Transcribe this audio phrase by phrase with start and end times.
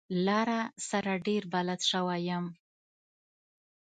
[0.25, 2.45] لاره سره ډېر بلد شوی يم.